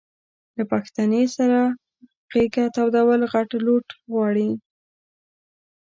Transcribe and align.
له 0.57 0.63
پښتنې 0.71 1.23
سره 1.35 1.59
غېږه 2.31 2.65
تودول 2.75 3.21
غټ 3.33 3.49
لوټ 3.65 3.87
غواړي. 4.11 4.49